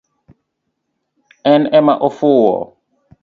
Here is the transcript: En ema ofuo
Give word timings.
En 1.51 1.69
ema 1.79 1.95
ofuo 2.07 2.57